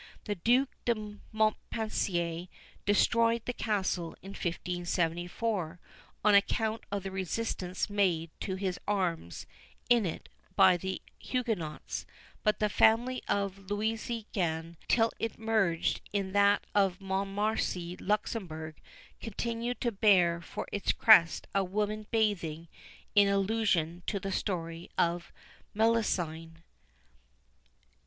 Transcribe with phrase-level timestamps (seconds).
[0.23, 0.95] The Duke de
[1.31, 2.47] Montpensier
[2.87, 5.79] destroyed the castle in 1574,
[6.25, 9.45] on account of the resistance made to his arms
[9.91, 12.07] in it by the Huguenots;
[12.41, 18.81] but the family of Lusignan, till it merged in that of Montmorency Luxembourg,
[19.21, 22.69] continued to bear for its crest a woman bathing,
[23.13, 25.31] in allusion to the story of
[25.75, 26.63] Melusine.